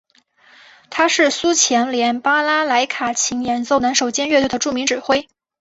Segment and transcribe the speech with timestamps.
[0.89, 5.29] 他是前苏联巴拉莱卡琴演奏能手兼乐队的著名指挥。